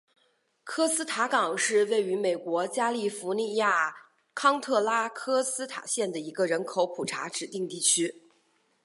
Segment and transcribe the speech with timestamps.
[0.63, 3.95] 科斯塔港是位于美国加利福尼亚州
[4.33, 8.23] 康特拉科斯塔县的一个人口普查指定地区。